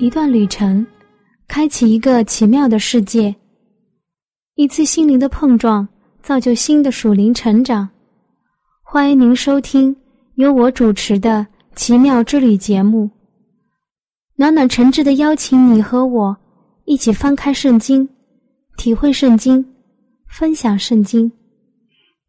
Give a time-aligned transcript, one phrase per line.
[0.00, 0.84] 一段旅程，
[1.46, 3.34] 开启一个奇妙的世界；
[4.54, 5.86] 一次心灵的碰撞，
[6.22, 7.86] 造就新的属灵成长。
[8.82, 9.94] 欢迎您收听
[10.36, 11.46] 由我主持的
[11.76, 13.10] 《奇妙之旅》节目。
[14.36, 16.34] 暖暖诚挚的邀请你和我
[16.86, 18.08] 一起翻开圣经，
[18.78, 19.62] 体会圣经，
[20.26, 21.30] 分享圣经，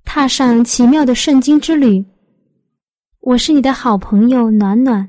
[0.03, 2.03] 踏上奇妙的圣经之旅。
[3.21, 5.07] 我是你的好朋友暖暖。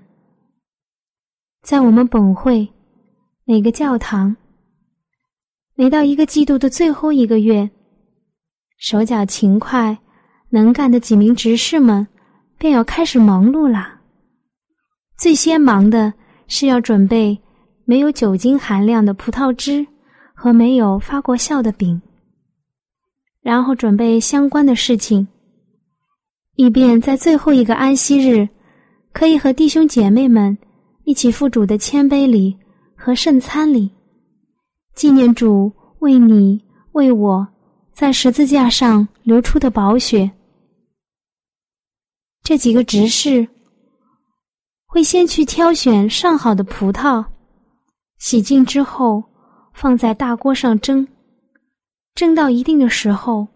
[1.63, 2.69] 在我们本会，
[3.45, 4.35] 每个教堂，
[5.77, 7.71] 每到一个季度的最后一个月，
[8.79, 9.97] 手脚勤快、
[10.51, 12.05] 能干的几名执事们
[12.59, 14.01] 便要开始忙碌了。
[15.17, 16.13] 最先忙的
[16.49, 17.41] 是要准备
[17.85, 19.87] 没有酒精含量的葡萄汁
[20.35, 22.03] 和没有发过酵的饼，
[23.41, 25.29] 然后准备相关的事情，
[26.57, 28.49] 以便在最后一个安息日，
[29.13, 30.59] 可以和弟兄姐妹们。
[31.05, 32.57] 一起赴主的谦卑里
[32.97, 33.91] 和圣餐里，
[34.95, 37.47] 纪念主为你为我
[37.93, 40.31] 在十字架上流出的宝血。
[42.43, 43.47] 这几个执事
[44.87, 47.25] 会先去挑选上好的葡萄，
[48.19, 49.23] 洗净之后
[49.75, 51.07] 放在大锅上蒸，
[52.15, 53.49] 蒸到一定的时候，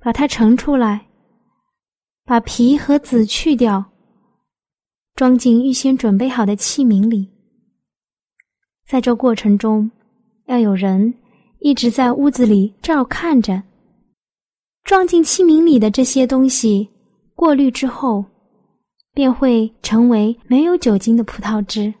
[0.00, 1.06] 把它盛出来，
[2.24, 3.89] 把皮和籽去掉。
[5.20, 7.28] 装进预先准备好的器皿里。
[8.88, 9.90] 在这过程中，
[10.46, 11.12] 要有人
[11.58, 13.62] 一直在屋子里照看着。
[14.82, 16.88] 装进器皿里的这些东西
[17.34, 18.24] 过滤之后，
[19.12, 21.92] 便会成为没有酒精的葡萄汁。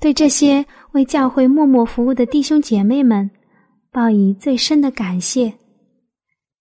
[0.00, 3.30] 对这些为教会默默服务的弟兄姐妹们，
[3.92, 5.54] 报以最深的感谢。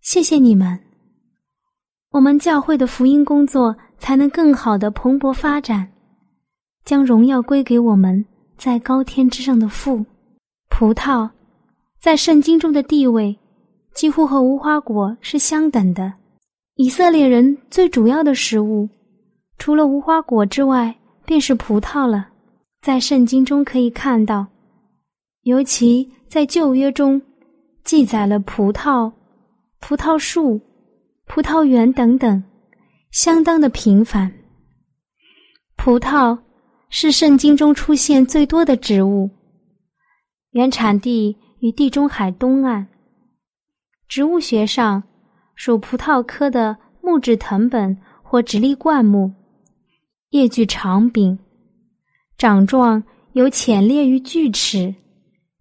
[0.01, 0.79] 谢谢你们，
[2.11, 5.93] 我们教会的福音工作才能更好的蓬勃发展。
[6.85, 8.23] 将荣耀归给我们
[8.57, 10.05] 在高天之上的父。
[10.69, 11.29] 葡萄
[11.99, 13.37] 在圣经中的地位
[13.93, 16.13] 几乎和无花果是相等的。
[16.75, 18.87] 以色列人最主要的食物，
[19.57, 20.95] 除了无花果之外，
[21.25, 22.27] 便是葡萄了。
[22.81, 24.45] 在圣经中可以看到，
[25.43, 27.21] 尤其在旧约中
[27.83, 29.11] 记载了葡萄、
[29.79, 30.59] 葡萄树、
[31.25, 32.43] 葡萄园等等，
[33.11, 34.31] 相当的频繁。
[35.77, 36.37] 葡萄。
[36.89, 39.29] 是圣经中出现最多的植物，
[40.51, 42.87] 原产地与地中海东岸。
[44.07, 45.03] 植物学上
[45.55, 49.33] 属葡萄科的木质藤本或直立灌木，
[50.29, 51.37] 叶具长柄，
[52.37, 53.03] 长状
[53.33, 54.93] 有浅裂于锯齿，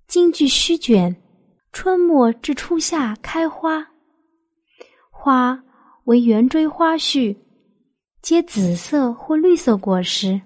[0.07, 1.17] 茎具须卷，
[1.73, 3.85] 春末至初夏开花，
[5.11, 5.61] 花
[6.05, 7.37] 为圆锥花序，
[8.21, 10.41] 结紫色或绿色果实。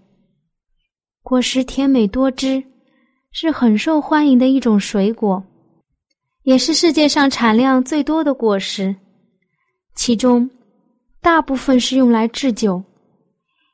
[1.28, 2.64] 果实甜美多汁，
[3.32, 5.44] 是很受欢迎的一种水果，
[6.44, 8.96] 也是世界上产量最多的果实。
[9.94, 10.48] 其中，
[11.20, 12.82] 大部分是用来制酒，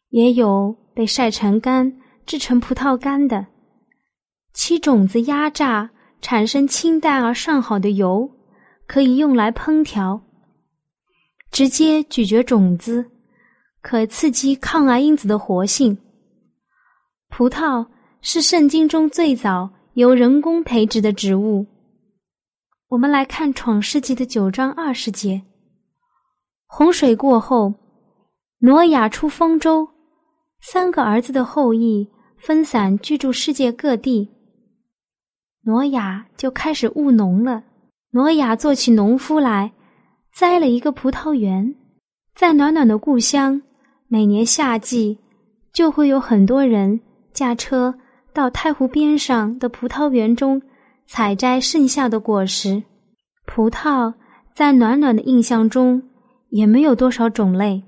[0.08, 3.46] 也有被晒成干制成葡萄干的。
[4.52, 5.88] 其种子压榨
[6.20, 8.28] 产生清淡而上好的油，
[8.88, 10.20] 可以用来烹调。
[11.52, 13.08] 直接咀嚼种子，
[13.80, 15.96] 可刺激抗癌因子的活性。
[17.36, 17.84] 葡萄
[18.20, 21.66] 是圣经中最早由人工培植的植物。
[22.86, 25.42] 我们来看《创世纪》的九章二十节：
[26.68, 27.74] 洪水过后，
[28.60, 29.88] 挪亚出丰州，
[30.60, 32.08] 三个儿子的后裔
[32.38, 34.30] 分散居住世界各地。
[35.62, 37.64] 挪亚就开始务农了。
[38.12, 39.72] 挪亚做起农夫来，
[40.32, 41.74] 栽了一个葡萄园，
[42.36, 43.60] 在暖暖的故乡，
[44.06, 45.18] 每年夏季
[45.72, 47.00] 就会有很多人。
[47.34, 47.94] 驾车
[48.32, 50.62] 到太湖边上的葡萄园中
[51.06, 52.82] 采摘剩下的果实。
[53.44, 54.14] 葡萄
[54.54, 56.02] 在暖暖的印象中
[56.48, 57.82] 也没有多少种类，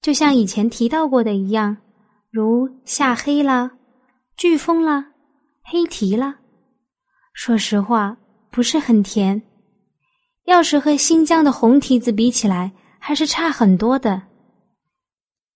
[0.00, 1.76] 就像以前提到过的一样，
[2.30, 3.72] 如夏黑啦、
[4.38, 5.08] 飓风啦、
[5.64, 6.36] 黑提啦。
[7.34, 8.16] 说实话，
[8.50, 9.42] 不是很甜。
[10.44, 14.22] 要是和新疆的红提子比起来，还是差很多的。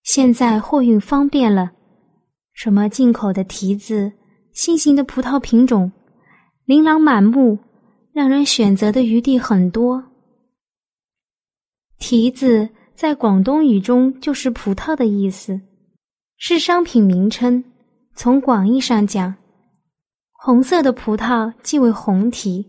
[0.03, 1.71] 现在货运方便了。
[2.53, 4.11] 什么进口的提子、
[4.53, 5.91] 新型的葡萄品种，
[6.65, 7.57] 琳琅满目，
[8.13, 10.03] 让人选择的余地很多。
[11.97, 15.59] 提子在广东语中就是葡萄的意思，
[16.37, 17.63] 是商品名称。
[18.15, 19.33] 从广义上讲，
[20.31, 22.63] 红色的葡萄即为红提，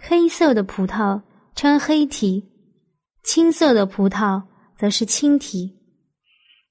[0.00, 1.20] 黑色的葡萄
[1.56, 2.44] 称黑提，
[3.24, 4.40] 青色的葡萄
[4.78, 5.76] 则是青提。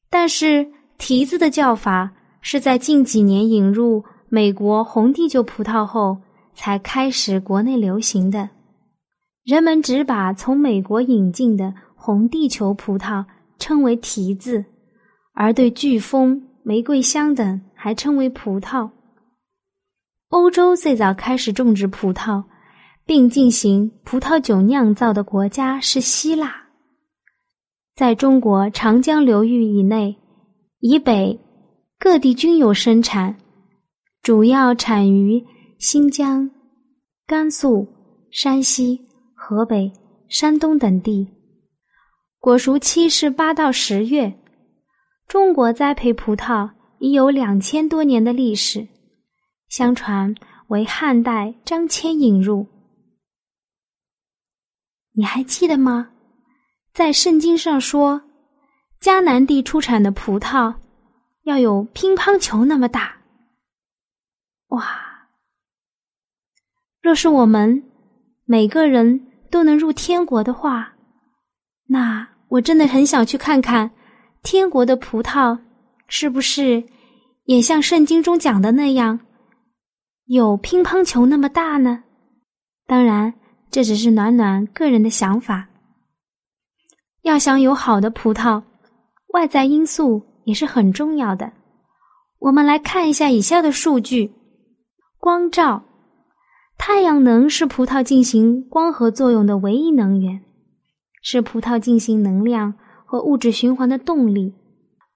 [0.09, 0.65] 但是
[0.97, 2.09] 提子的叫法
[2.41, 6.17] 是在近几年引入美国红地球葡萄后
[6.53, 8.49] 才开始国内流行的。
[9.43, 13.25] 人们只把从美国引进的红地球葡萄
[13.57, 14.65] 称为提子，
[15.33, 17.61] 而对飓风、玫瑰香等。
[17.81, 18.89] 还称为葡萄。
[20.27, 22.43] 欧洲最早开始种植葡萄，
[23.05, 26.53] 并进行葡萄酒酿造的国家是希腊。
[27.95, 30.17] 在中国长江流域以内、
[30.81, 31.39] 以北
[31.99, 33.37] 各地均有生产，
[34.23, 35.45] 主要产于
[35.77, 36.49] 新疆、
[37.27, 37.87] 甘肃、
[38.31, 38.99] 山西、
[39.35, 39.91] 河北、
[40.29, 41.27] 山东等地。
[42.39, 44.33] 果熟期是八到十月。
[45.27, 46.71] 中国栽培葡萄。
[47.01, 48.85] 已有两千多年的历史，
[49.69, 50.35] 相传
[50.67, 52.67] 为汉代张骞引入。
[55.13, 56.11] 你还记得吗？
[56.91, 58.21] 在圣经上说，
[58.99, 60.75] 迦南地出产的葡萄
[61.49, 63.17] 要有乒乓球那么大。
[64.67, 65.27] 哇！
[67.01, 67.83] 若是我们
[68.45, 69.19] 每个人
[69.49, 70.93] 都能入天国的话，
[71.87, 73.89] 那我真的很想去看看
[74.43, 75.57] 天国的葡萄。
[76.11, 76.83] 是不是
[77.45, 79.19] 也像圣经中讲的那样，
[80.25, 82.03] 有乒乓球那么大呢？
[82.85, 83.33] 当然，
[83.71, 85.67] 这只是暖暖个人的想法。
[87.23, 88.63] 要想有好的葡萄，
[89.33, 91.51] 外在因素也是很重要的。
[92.39, 94.31] 我们来看一下以下的数据：
[95.19, 95.83] 光照，
[96.77, 100.41] 太阳能是葡萄进行光合作用的唯一能源，
[101.21, 102.73] 是葡萄进行能量
[103.05, 104.53] 和物质循环的动力。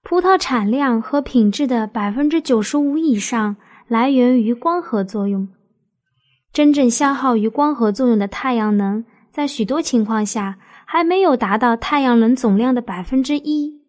[0.04, 3.56] 葡萄产量和品质的百分之九十五以上
[3.88, 5.48] 来源于光合作用。
[6.52, 13.83] 真正消耗于光合作用的太阳能，在许多情况下还没有达到太阳能总量的百分之一。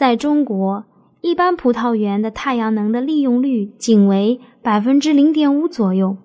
[0.00, 0.86] 在中国，
[1.20, 6.16] 一般葡萄园的太阳能的利用率仅为百分之零点五左右。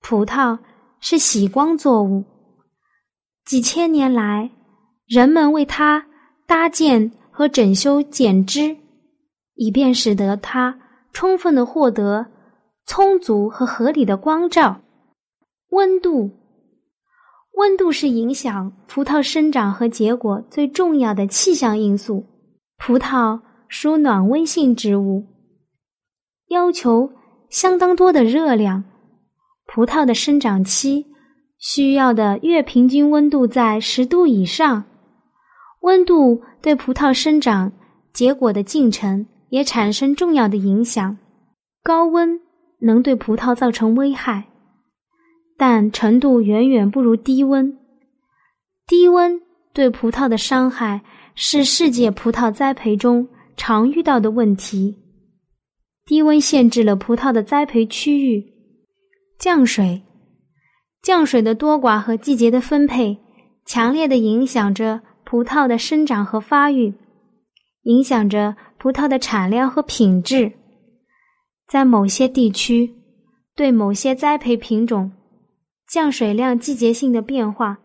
[0.00, 0.58] 葡萄
[0.98, 2.24] 是喜光作物，
[3.46, 4.50] 几千年来，
[5.06, 6.06] 人们为它
[6.44, 7.12] 搭建。
[7.30, 8.76] 和整修剪枝，
[9.54, 10.76] 以便使得它
[11.12, 12.26] 充分的获得
[12.84, 14.80] 充足和合理的光照。
[15.68, 16.28] 温度，
[17.58, 22.24] 温度是影响葡萄生长和结果最重要的气象因素。
[22.78, 25.26] 葡萄属暖温性植物，
[26.50, 27.10] 要求
[27.50, 28.84] 相当多的热量。
[29.66, 31.04] 葡萄的生长期
[31.58, 34.84] 需要的月平均温度在十度以上。
[35.80, 37.72] 温度对葡萄生长
[38.12, 41.18] 结果的进程也产生重要的影响。
[41.82, 42.40] 高温
[42.82, 44.46] 能对葡萄造成危害，
[45.58, 47.76] 但程度远远不如低温。
[48.86, 49.38] 低温
[49.74, 51.02] 对葡萄的伤害
[51.34, 54.96] 是世界葡萄栽培中常遇到的问题。
[56.06, 58.54] 低温限制了葡萄的栽培区域。
[59.38, 60.00] 降水，
[61.02, 63.18] 降水的多寡和季节的分配，
[63.66, 65.02] 强烈的影响着。
[65.30, 66.94] 葡萄的生长和发育，
[67.82, 70.50] 影响着葡萄的产量和品质。
[71.66, 72.94] 在某些地区，
[73.54, 75.12] 对某些栽培品种，
[75.88, 77.78] 降水量季节性的变化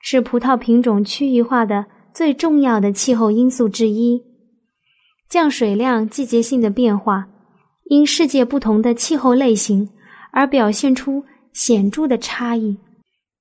[0.00, 4.22] 是葡萄品种区域化的最重要的气候因素之一。
[5.28, 7.28] 降水量季节性的变化，
[7.84, 9.88] 因世界不同的气候类型
[10.32, 12.78] 而表现出显著的差异。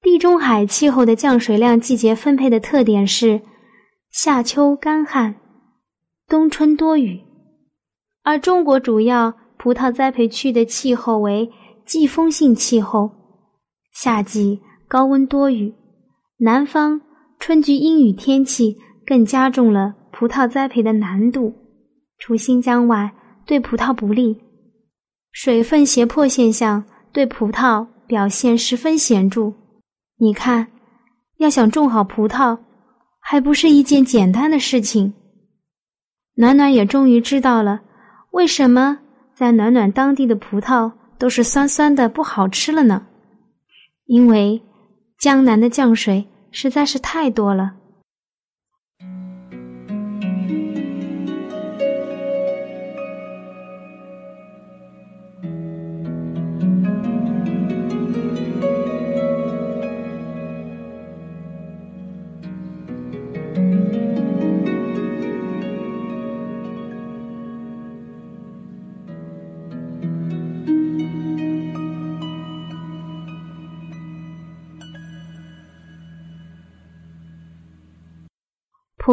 [0.01, 3.41] 地中海气候的降水量季节分配的特点是。
[4.11, 5.35] 夏秋干旱，
[6.27, 7.21] 冬春多雨，
[8.23, 11.47] 而中国主要葡萄栽培区的气候为
[11.85, 13.11] 季风性气候，
[14.01, 15.73] 夏季高温多雨，
[16.37, 17.01] 南方
[17.37, 21.53] 春季阴雨天气更加重了葡萄栽培的难度。
[22.17, 23.11] 除新疆外，
[23.45, 24.41] 对葡萄不利。
[25.33, 29.51] 水分胁迫现象对葡萄表现十分显著。
[30.17, 30.67] 你看，
[31.39, 32.57] 要想种好葡萄。
[33.19, 35.13] 还不是一件简单的事情。
[36.35, 37.81] 暖暖也终于知道了，
[38.31, 38.97] 为什么
[39.35, 43.05] 在暖暖当地的葡萄都是酸酸的不好吃了呢？
[44.09, 44.59] 因为
[45.19, 47.75] 江南的降水实在是太多了。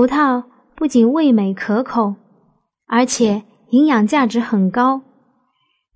[0.07, 0.45] 葡萄
[0.77, 2.15] 不仅味美可口，
[2.87, 5.03] 而且营养价值很高。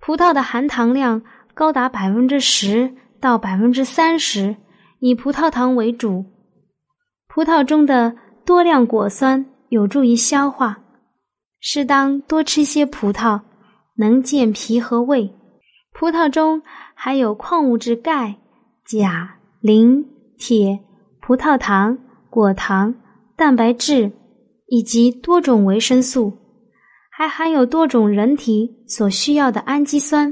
[0.01, 1.21] 葡萄的含糖量
[1.53, 4.57] 高达百分之十到百分之三十，
[4.99, 6.25] 以葡萄糖为主。
[7.29, 8.13] 葡萄中的
[8.43, 10.79] 多量果酸有助于消化，
[11.61, 13.39] 适当多吃些葡萄，
[13.95, 15.33] 能健脾和胃。
[15.93, 16.61] 葡萄中
[16.95, 18.35] 含有矿物质钙、
[18.83, 20.05] 钾、磷、
[20.37, 20.81] 铁、
[21.21, 21.97] 葡萄糖、
[22.29, 22.93] 果糖、
[23.41, 24.11] 蛋白质
[24.67, 26.31] 以及多种维生素。
[27.09, 30.31] 还含有多种人体所需要的氨基酸，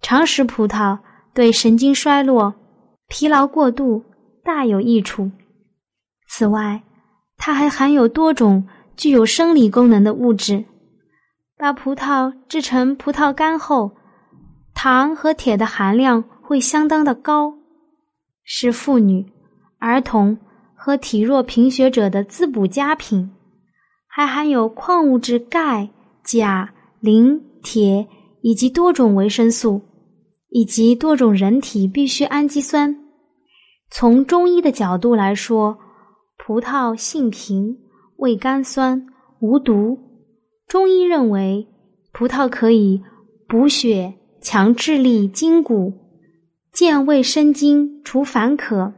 [0.00, 0.96] 常食葡萄
[1.34, 2.54] 对神经衰弱、
[3.08, 4.04] 疲劳过度
[4.44, 5.28] 大有益处。
[6.28, 6.80] 此外，
[7.36, 10.64] 它还含有多种具有生理功能的物质。
[11.56, 13.90] 把葡萄制成葡萄干后，
[14.76, 17.54] 糖和铁的含量会相当的高，
[18.44, 19.26] 是妇女、
[19.80, 20.38] 儿童
[20.78, 23.30] 和体弱贫血者的滋补佳品。
[24.06, 25.90] 还含有矿物质钙。
[26.24, 28.06] 钾、磷、铁
[28.42, 29.80] 以及多种维生素，
[30.50, 32.94] 以及多种人体必需氨基酸。
[33.90, 35.78] 从中医的角度来说，
[36.36, 37.78] 葡萄性平，
[38.18, 39.06] 味甘酸，
[39.40, 39.98] 无毒。
[40.66, 41.66] 中医认为，
[42.12, 43.02] 葡萄可以
[43.48, 45.94] 补血、强智力、筋骨、
[46.74, 48.92] 健胃生津、除烦渴、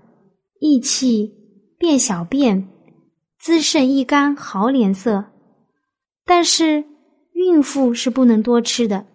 [0.58, 1.32] 益气、
[1.80, 2.68] 便小便、
[3.40, 5.24] 滋肾益肝、好脸色。
[6.24, 6.84] 但是。
[7.32, 9.06] 孕妇是不能多吃的，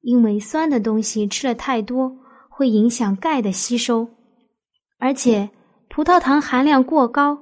[0.00, 4.08] 因为酸的东西吃了太多会影响钙的吸收，
[4.98, 5.48] 而且
[5.88, 7.38] 葡萄糖含量过高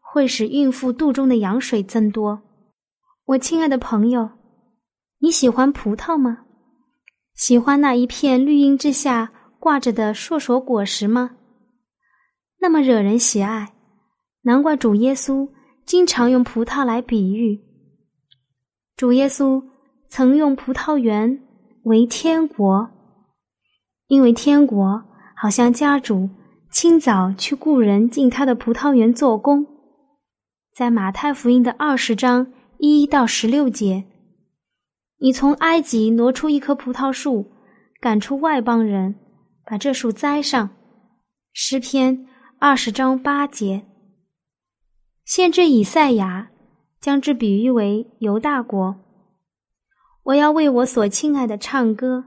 [0.00, 2.42] 会使孕妇肚中的羊水增多。
[3.26, 4.30] 我亲爱的朋友，
[5.20, 6.38] 你喜欢葡萄吗？
[7.36, 9.30] 喜欢那一片绿荫之下
[9.60, 11.36] 挂着的硕硕果实吗？
[12.58, 13.71] 那么惹人喜爱，
[14.42, 15.48] 难怪主耶稣
[15.84, 17.60] 经常用葡萄来比喻。
[18.96, 19.62] 主耶稣
[20.08, 21.42] 曾用葡萄园
[21.84, 22.90] 为天国，
[24.08, 25.02] 因为天国
[25.36, 26.28] 好像家主
[26.70, 29.66] 清早去雇人进他的葡萄园做工。
[30.74, 34.04] 在马太福音的二十章一到十六节，
[35.18, 37.52] 你从埃及挪出一棵葡萄树，
[38.00, 39.14] 赶出外邦人，
[39.64, 40.70] 把这树栽上。
[41.52, 42.26] 诗篇
[42.58, 43.84] 二十章八节，
[45.24, 46.48] 先知以赛亚。
[47.02, 48.94] 将之比喻为犹大国。
[50.22, 52.26] 我要为我所亲爱的唱歌，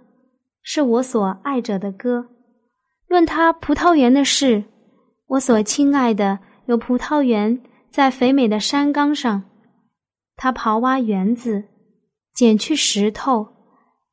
[0.61, 2.27] 是我所爱者的歌。
[3.07, 4.65] 论他葡萄园的事，
[5.27, 9.43] 我所亲爱的有葡萄园在肥美的山冈上。
[10.35, 11.63] 他刨挖园子，
[12.33, 13.47] 剪去石头，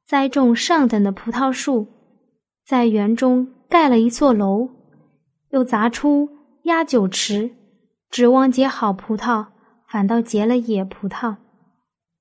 [0.07, 1.89] 栽种上等的葡萄树，
[2.65, 4.69] 在园中盖了一座楼，
[5.51, 6.29] 又砸出
[6.63, 7.51] 压酒池，
[8.13, 9.47] 指望结好葡萄。
[9.93, 11.37] 反倒结了野葡萄。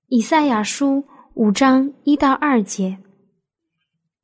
[0.08, 1.06] 以赛亚书
[1.36, 2.98] 五章一到二节，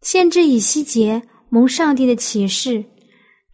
[0.01, 2.83] 先知以西结蒙上帝的启示，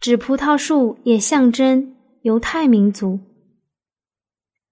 [0.00, 3.20] 指葡萄树也象征犹太民族。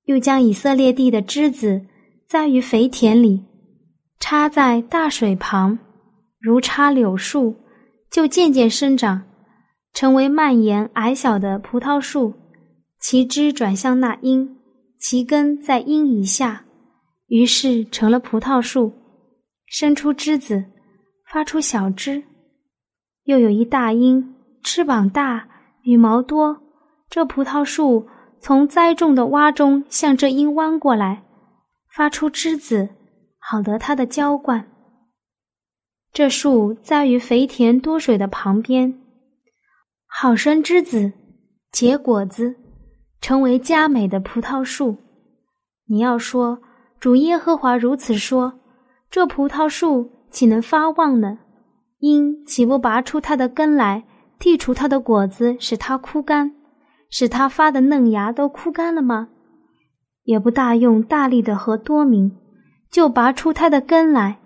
[0.06, 1.86] 又将以色列地的枝子
[2.26, 3.44] 栽于肥田里，
[4.18, 5.78] 插在大水旁，
[6.40, 7.54] 如插柳树，
[8.10, 9.22] 就渐渐生长，
[9.92, 12.34] 成为蔓延矮小的葡萄树，
[13.02, 14.58] 其枝转向那阴。
[14.98, 16.64] 其根在阴以下，
[17.26, 18.92] 于是成了葡萄树，
[19.66, 20.64] 生出枝子，
[21.26, 22.22] 发出小枝。
[23.24, 25.48] 又有一大鹰，翅膀大，
[25.82, 26.62] 羽毛多。
[27.10, 28.06] 这葡萄树
[28.40, 31.24] 从栽种的洼中向这鹰弯过来，
[31.92, 32.88] 发出枝子，
[33.40, 34.70] 好得它的浇灌。
[36.12, 39.02] 这树栽于肥田多水的旁边，
[40.06, 41.12] 好生枝子，
[41.72, 42.61] 结果子。
[43.22, 44.96] 成为佳美的葡萄树，
[45.86, 46.58] 你要说
[46.98, 48.52] 主耶和华如此说，
[49.08, 51.38] 这葡萄树岂能发旺呢？
[52.00, 54.02] 因岂不拔出它的根来，
[54.40, 56.52] 剔除它的果子，使它枯干，
[57.10, 59.28] 使它发的嫩芽都枯干了吗？
[60.24, 62.36] 也不大用大力的和多名，
[62.90, 64.40] 就拔出它的根来。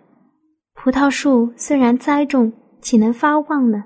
[0.74, 2.52] 葡萄树虽然栽种，
[2.82, 3.84] 岂能发旺呢？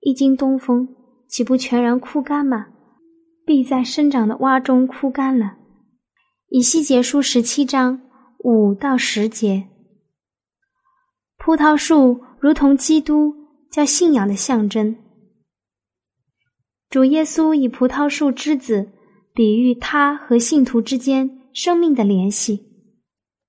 [0.00, 0.88] 一经东风，
[1.28, 2.66] 岂不全然枯干吗？
[3.46, 5.54] 必在生长的洼中枯干了。
[6.48, 8.00] 以西结书十七章
[8.40, 9.68] 五到十节。
[11.38, 13.32] 葡萄树如同基督，
[13.70, 14.96] 叫信仰的象征。
[16.90, 18.90] 主耶稣以葡萄树枝子
[19.32, 22.66] 比喻他和信徒之间生命的联系。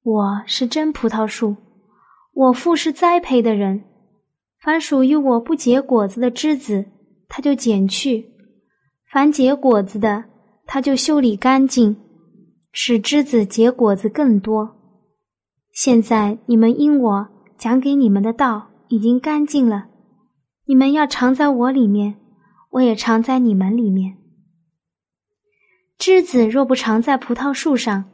[0.03, 1.55] 我是真葡萄树，
[2.33, 3.83] 我父是栽培的人。
[4.59, 6.85] 凡属于我不结果子的枝子，
[7.27, 8.36] 他就剪去。
[9.09, 10.25] 凡结果子的，
[10.65, 11.95] 他就修理干净，
[12.73, 14.75] 使枝子结果子更多。
[15.71, 19.87] 现在你们因我讲给你们的道已经干净了，
[20.65, 22.15] 你们要常在我里面，
[22.71, 24.17] 我也常在你们里面。
[25.97, 28.05] 枝子若不常在葡萄树上，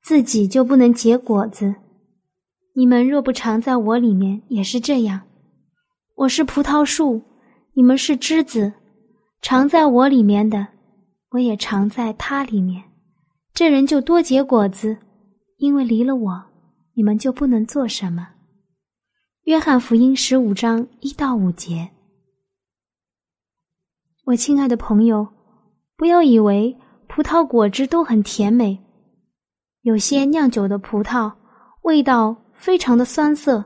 [0.00, 1.74] 自己就不能结果子。
[2.74, 5.22] 你们若不常在我里面，也是这样。
[6.14, 7.22] 我是葡萄树，
[7.74, 8.72] 你们是枝子，
[9.48, 10.66] 常在我里面的，
[11.30, 12.82] 我也常在他里面。
[13.54, 14.98] 这人就多结果子，
[15.58, 16.44] 因为离了我，
[16.94, 18.26] 你们就不能做什么。
[19.44, 21.88] 约翰福音十五章一到五节。
[24.24, 25.24] 我亲爱的朋友，
[25.96, 26.76] 不要以为
[27.06, 28.76] 葡萄果汁都很甜美。
[29.82, 31.32] 有些酿酒的葡萄
[31.82, 33.64] 味道非常的酸涩，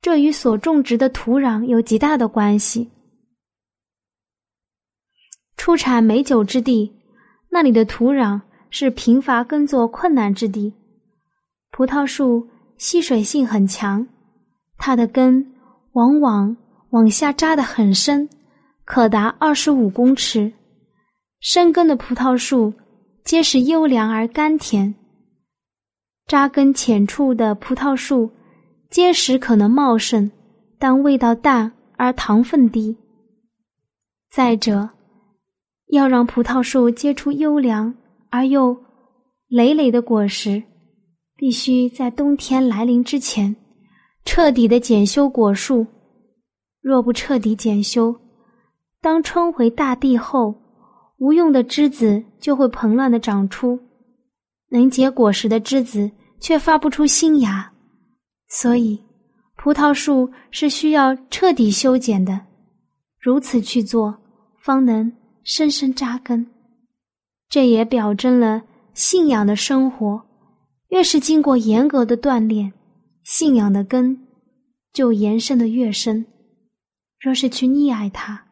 [0.00, 2.90] 这与所种植的土壤有极大的关系。
[5.60, 6.90] 出产美酒之地，
[7.50, 8.40] 那里的土壤
[8.70, 10.72] 是贫乏耕作困难之地，
[11.70, 12.48] 葡萄树
[12.78, 14.06] 吸水性很强，
[14.78, 15.52] 它的根
[15.92, 16.56] 往往
[16.92, 18.26] 往下扎得很深，
[18.86, 20.50] 可达二十五公尺。
[21.40, 22.72] 深根的葡萄树
[23.22, 24.94] 结实优良而甘甜。
[26.26, 28.30] 扎根浅处的葡萄树，
[28.88, 30.30] 结实可能茂盛，
[30.78, 32.96] 但味道淡而糖分低。
[34.30, 34.88] 再者，
[35.90, 37.94] 要让葡萄树结出优良
[38.30, 38.76] 而又
[39.48, 40.62] 累累的果实，
[41.36, 43.54] 必须在冬天来临之前
[44.24, 45.86] 彻底的检修果树。
[46.80, 48.14] 若不彻底检修，
[49.00, 50.54] 当春回大地后，
[51.18, 53.78] 无用的枝子就会蓬乱的长出，
[54.70, 56.10] 能结果实的枝子。
[56.42, 57.70] 却发不出新芽，
[58.48, 58.98] 所以
[59.58, 62.40] 葡萄树是需要彻底修剪的。
[63.20, 64.18] 如此去做，
[64.58, 65.12] 方能
[65.44, 66.46] 深深扎根。
[67.48, 68.62] 这也表征了
[68.94, 70.22] 信仰的生活，
[70.88, 72.72] 越是经过严格的锻炼，
[73.24, 74.26] 信仰的根
[74.92, 76.24] 就延伸的越深。
[77.20, 78.44] 若是去溺爱它，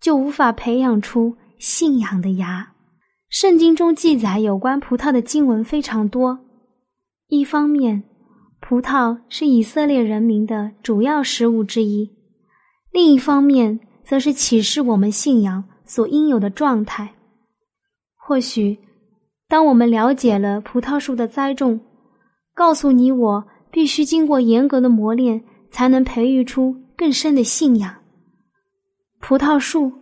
[0.00, 2.72] 就无法培养出信仰的芽。
[3.28, 6.38] 圣经中记载有关葡萄的经文非常多。
[7.28, 8.02] 一方面，
[8.60, 12.10] 葡萄是以色列人民的主要食物之一；
[12.90, 17.14] 另一方面，则是启示我们信仰所应有的状态。
[18.16, 18.78] 或许，
[19.48, 21.80] 当我们了解了葡萄树的栽种，
[22.54, 27.94] 告诉你我必须经过严格的磨练，才能培育出更深的信仰。
[29.20, 29.92] 葡萄树，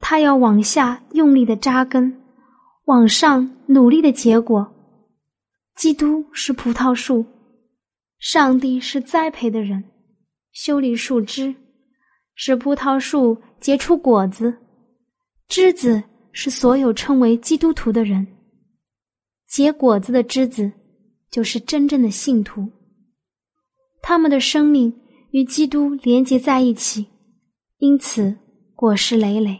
[0.00, 2.22] 它要往下用力的扎根，
[2.84, 4.72] 往上努力的结果。
[5.74, 7.24] 基督是葡萄树，
[8.18, 9.84] 上帝是栽培的人，
[10.52, 11.54] 修理树枝，
[12.34, 14.56] 使葡萄树结出果子。
[15.54, 18.26] 枝子是所有称为基督徒的人，
[19.46, 20.72] 结果子的枝子
[21.30, 22.68] 就是真正的信徒。
[24.02, 24.92] 他们的生命
[25.30, 27.06] 与基督连接在一起，
[27.78, 28.36] 因此
[28.74, 29.56] 果实累累。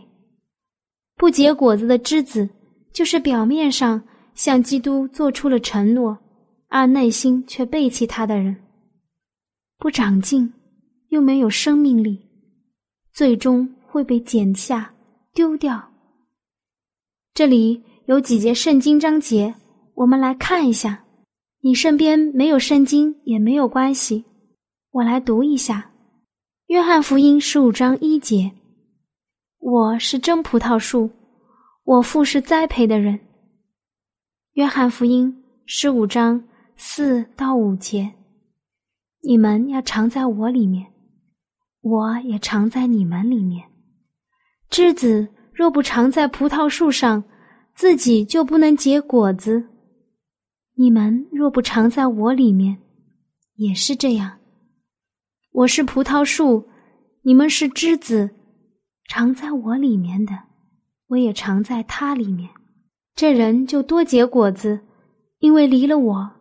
[1.14, 2.48] 不结果子的枝子，
[2.92, 4.02] 就是表面上。
[4.34, 6.18] 向基督做出了承诺，
[6.66, 8.56] 而内心却背弃他的人，
[9.78, 10.52] 不长进，
[11.10, 12.18] 又没有生命力，
[13.12, 14.92] 最终会被剪下
[15.34, 15.90] 丢掉。
[17.34, 19.52] 这里有几节圣经章节，
[19.94, 21.04] 我们来看一下。
[21.60, 24.24] 你身边没有圣经也没有关系，
[24.90, 25.80] 我来读一下
[26.66, 28.52] 《约翰福音》十五章一节
[29.58, 31.10] ：“我是真葡萄树，
[31.82, 33.18] 我父是栽培的人。”
[34.52, 36.44] 约翰福音十五章
[36.76, 38.12] 四到五节：
[39.22, 40.86] 你们要常在我里面，
[41.80, 43.73] 我也常在你们里面。
[44.74, 47.22] 枝子若不常在葡萄树上，
[47.76, 49.68] 自己就不能结果子。
[50.74, 52.78] 你们若不常在我里面，
[53.54, 54.40] 也是这样。
[55.52, 56.66] 我是葡萄树，
[57.22, 58.28] 你们是枝子，
[59.04, 60.32] 常在我里面的，
[61.06, 62.50] 我也常在它里面。
[63.14, 64.80] 这人就多结果子，
[65.38, 66.32] 因为离了我，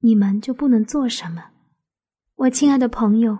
[0.00, 1.42] 你们就不能做什么。
[2.36, 3.38] 我亲爱的朋友，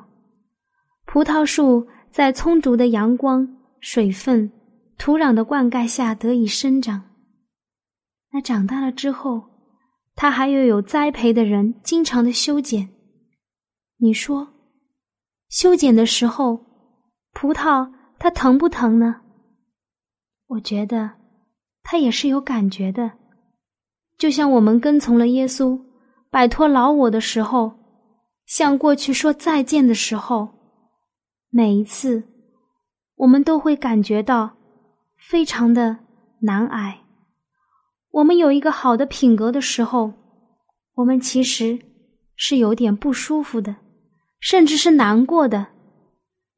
[1.04, 3.46] 葡萄树在充足的阳光、
[3.80, 4.50] 水分、
[4.96, 7.02] 土壤的灌溉下得以生长。
[8.32, 9.42] 那长大了之后，
[10.14, 12.88] 它还要有栽培的人经常的修剪。
[13.96, 14.48] 你说，
[15.48, 16.64] 修剪的时候，
[17.32, 19.22] 葡萄它疼不疼呢？
[20.46, 21.18] 我觉得。
[21.82, 23.10] 他也是有感觉的，
[24.18, 25.80] 就像我们跟从了耶稣，
[26.30, 27.72] 摆脱老我的时候，
[28.46, 30.46] 向过去说再见的时候，
[31.48, 32.22] 每一次，
[33.20, 34.50] 我们都会感觉到
[35.18, 35.98] 非常的
[36.40, 36.98] 难挨。
[38.12, 40.10] 我们有一个好的品格的时候，
[40.94, 41.78] 我们其实
[42.34, 43.76] 是有点不舒服的，
[44.40, 45.66] 甚至是难过的。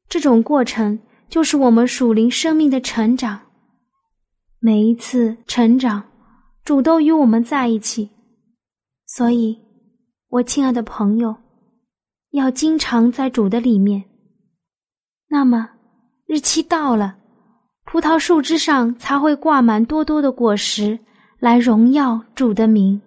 [0.07, 0.97] 这种过程
[1.27, 3.41] 就是我们属灵生命的成长。
[4.59, 6.01] 每一次成长，
[6.63, 8.09] 主都与我们在一起。
[9.05, 9.59] 所以，
[10.29, 11.35] 我亲爱的朋友，
[12.31, 14.05] 要经常在主的里面。
[15.27, 15.71] 那么，
[16.25, 17.15] 日期到了，
[17.85, 20.97] 葡萄树枝上才会挂满多多的果实，
[21.39, 22.99] 来荣耀主的名。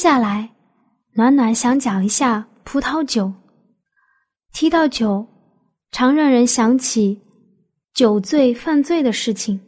[0.00, 0.48] 下来，
[1.12, 3.30] 暖暖想讲一下葡萄酒。
[4.50, 5.26] 提到酒，
[5.90, 7.20] 常让人想起
[7.92, 9.60] 酒醉犯罪的事情，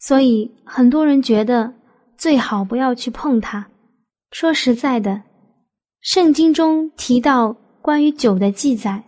[0.00, 1.72] 所以很多人觉得
[2.18, 3.64] 最好不要去碰它。
[4.32, 5.22] 说实在的，
[6.00, 9.00] 圣经中提到关于酒的记载，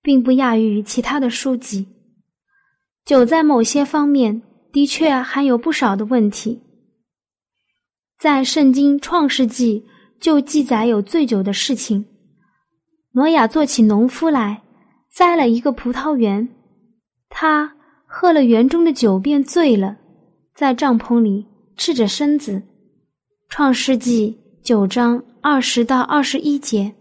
[0.00, 1.84] 并不亚于其他的书籍。
[3.04, 4.40] 酒在某些方面
[4.72, 6.62] 的确含有不少的问题。
[8.18, 9.84] 在圣经创世纪
[10.18, 12.06] 就记载有醉酒的事情。
[13.12, 14.62] 挪亚做起农夫来，
[15.10, 16.48] 栽了一个葡萄园，
[17.28, 19.96] 他喝了园中的酒，便醉了，
[20.54, 21.46] 在帐篷里
[21.76, 22.62] 赤着身子。
[23.48, 26.94] 创世纪九章二十到二十一节，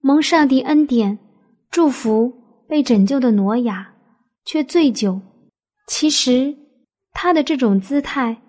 [0.00, 1.18] 蒙上帝恩典
[1.70, 2.32] 祝福
[2.68, 3.92] 被拯救的挪亚，
[4.44, 5.20] 却醉酒。
[5.88, 6.54] 其实
[7.12, 8.40] 他的这种姿态。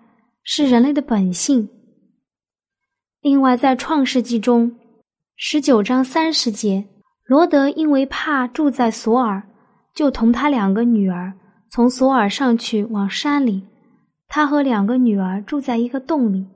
[0.42, 1.68] 是人类的本性。
[3.20, 4.76] 另外，在创世纪中，
[5.36, 6.84] 十九章三十节，
[7.24, 9.42] 罗德因为怕住在索尔，
[9.94, 11.32] 就同他两个女儿
[11.70, 13.62] 从索尔上去往山里。
[14.26, 16.46] 他和两个女儿住在一个洞里。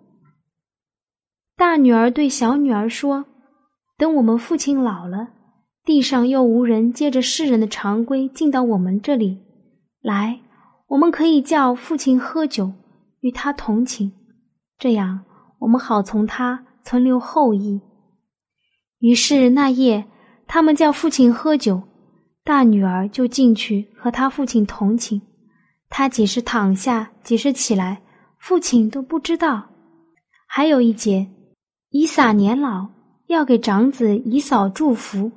[1.57, 3.27] 大女儿对小女儿说
[3.99, 5.29] ：“等我们父亲老了，
[5.85, 9.39] 地上又无人接着世人的常规进到我们这里
[10.01, 10.41] 来，
[10.89, 12.73] 我们可以叫父亲喝酒。”
[13.27, 14.13] 与他同情，
[14.79, 15.25] 这样
[15.59, 17.81] 我们好从他存留后裔。
[19.01, 20.07] 于是那夜，
[20.47, 21.83] 他们叫父亲喝酒，
[22.45, 25.21] 大女儿就进去和他父亲同情。
[25.89, 28.01] 他几时躺下，几时起来，
[28.39, 29.71] 父亲都不知道。
[30.47, 31.27] 还有一节，
[31.91, 32.87] 以撒年老，
[33.27, 35.33] 要给长子以扫祝福，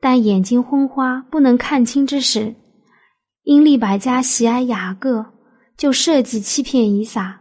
[0.00, 2.54] 但眼睛昏花，不能看清之时，
[3.42, 5.35] 因利百家喜爱雅各。
[5.76, 7.40] 就设计欺骗以撒，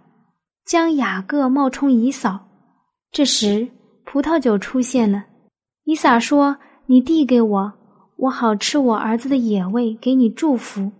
[0.65, 2.47] 将雅各冒充以扫。
[3.11, 3.67] 这时
[4.03, 5.25] 葡萄酒出现了。
[5.85, 7.73] 以撒说：“你递给我，
[8.17, 10.91] 我好吃我儿子的野味，给你祝福。”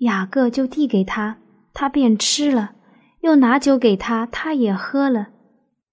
[0.00, 1.38] 雅各就递给他，
[1.72, 2.72] 他便吃了，
[3.22, 5.28] 又拿酒给他，他也喝了。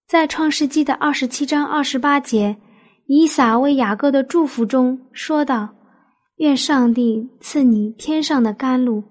[0.07, 2.57] 在创世纪的二十七章二十八节，
[3.07, 5.69] 以撒为雅各的祝福中说道
[6.37, 9.01] ：“愿上帝赐你天上的甘露。”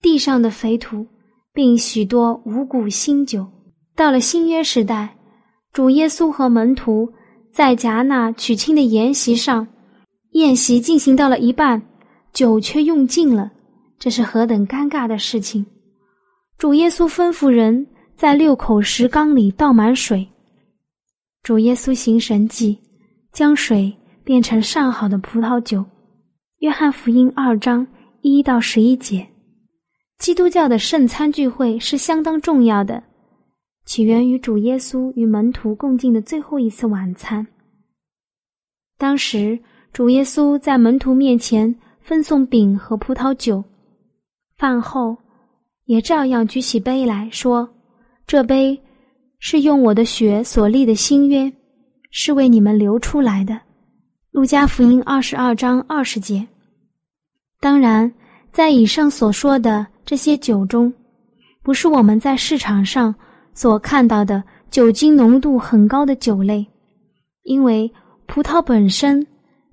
[0.00, 1.06] 地上的肥土，
[1.52, 3.46] 并许多五谷新酒。
[3.94, 5.16] 到了新约时代，
[5.72, 7.12] 主耶稣和门徒
[7.52, 9.66] 在迦纳娶亲的筵席上，
[10.32, 11.82] 宴席进行到了一半，
[12.32, 13.50] 酒却用尽了，
[13.98, 15.66] 这是何等尴尬的事情！
[16.56, 17.86] 主耶稣吩咐人
[18.16, 20.26] 在六口石缸里倒满水。
[21.42, 22.78] 主耶稣行神迹，
[23.32, 23.92] 将水
[24.24, 25.84] 变成上好的葡萄酒。
[26.58, 27.86] 约翰福音二章
[28.22, 29.26] 一到十一节。
[30.20, 33.02] 基督教的圣餐聚会是相当重要的，
[33.86, 37.44] 起源于主耶稣与门徒共进的最后一次晚餐。
[38.98, 39.58] 当时，
[39.94, 43.64] 主耶稣在门徒面前分送饼和葡萄酒，
[44.58, 45.16] 饭后
[45.86, 47.66] 也照样举起杯来说
[48.28, 48.78] ：“这杯
[49.38, 51.50] 是用我的血所立的新约，
[52.10, 53.58] 是为你们流出来的。”
[54.32, 56.46] 路加福音二十二章二十节。
[57.58, 58.12] 当然，
[58.52, 59.86] 在以上所说的。
[60.04, 60.92] 这些酒中，
[61.62, 63.14] 不是我们在市场上
[63.54, 66.66] 所看到的酒精浓度很高的酒类，
[67.42, 67.90] 因为
[68.26, 69.26] 葡萄本身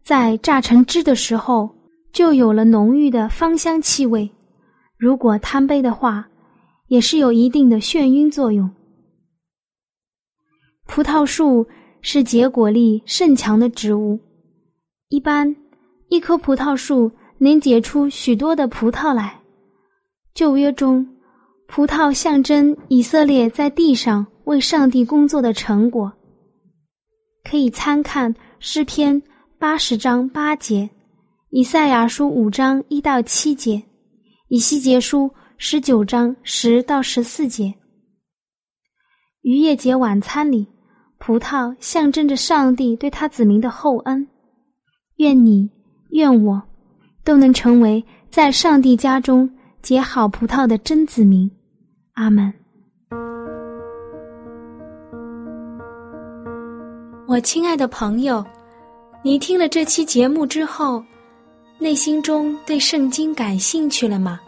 [0.04, 1.70] 在榨成汁的时候
[2.12, 4.30] 就有了浓郁的芳香气味，
[4.98, 6.28] 如果贪杯的话，
[6.88, 8.70] 也是有一定的眩晕作用。
[10.86, 11.68] 葡萄树
[12.02, 14.20] 是结果力甚强的植物，
[15.10, 15.56] 一般
[16.10, 19.37] 一棵葡萄树能结出许多的葡萄来。
[20.38, 21.04] 旧约中，
[21.66, 26.14] 葡萄象征以色列在地上为上帝工作的成果。
[27.44, 29.20] 可以参看诗篇
[29.58, 30.88] 八十章八节，
[31.50, 33.82] 以赛亚书五章一到七节，
[34.50, 37.74] 以西结书十九章十到十四节。
[39.42, 40.68] 逾越节晚餐里，
[41.18, 44.28] 葡萄象征着上帝对他子民的厚恩。
[45.16, 45.68] 愿你，
[46.12, 46.62] 愿我，
[47.24, 49.50] 都能成为在上帝家中
[49.88, 51.50] 结好葡萄的真子民。
[52.16, 52.54] 阿门。
[57.26, 58.46] 我亲爱的朋友，
[59.24, 61.02] 你听了这期节目之后，
[61.80, 64.42] 内心中对圣经感兴趣了吗？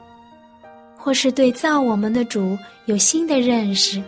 [0.98, 4.04] 或是对造我们的主有新的认识？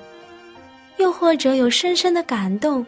[0.97, 2.85] 又或者有深深的感动？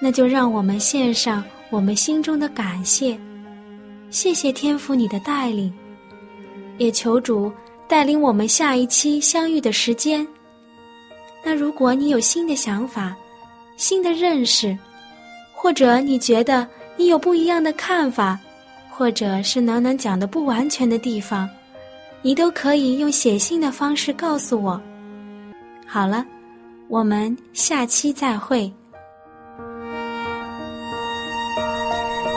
[0.00, 1.44] 那就让我们献上。
[1.68, 3.14] 我们心中的感谢，
[4.08, 5.70] 谢谢天父你的带领，
[6.78, 7.52] 也求主
[7.88, 10.26] 带领我们下一期相遇的时间。
[11.44, 13.14] 那如果你有新的想法、
[13.76, 14.76] 新的认识，
[15.54, 18.38] 或者你觉得你有不一样的看法，
[18.90, 21.48] 或者是暖暖讲的不完全的地方，
[22.22, 24.80] 你都可以用写信的方式告诉我。
[25.86, 26.24] 好了，
[26.88, 28.72] 我们下期再会。